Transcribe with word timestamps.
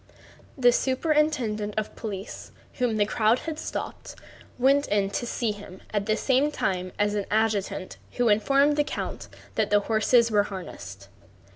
The 0.57 0.71
superintendent 0.71 1.75
of 1.77 1.95
police, 1.95 2.51
whom 2.79 2.97
the 2.97 3.05
crowd 3.05 3.37
had 3.37 3.59
stopped, 3.59 4.15
went 4.57 4.87
in 4.87 5.11
to 5.11 5.27
see 5.27 5.51
him 5.51 5.79
at 5.93 6.07
the 6.07 6.17
same 6.17 6.49
time 6.49 6.91
as 6.97 7.13
an 7.13 7.27
adjutant 7.29 7.97
who 8.13 8.27
informed 8.27 8.77
the 8.77 8.83
count 8.83 9.27
that 9.53 9.69
the 9.69 9.81
horses 9.81 10.31
were 10.31 10.41
harnessed. 10.45 11.07